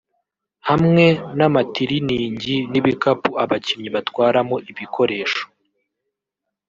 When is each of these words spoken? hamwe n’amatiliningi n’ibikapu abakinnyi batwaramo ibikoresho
hamwe 0.67 1.05
n’amatiliningi 1.37 2.55
n’ibikapu 2.71 3.29
abakinnyi 3.43 3.89
batwaramo 3.95 4.55
ibikoresho 4.71 5.43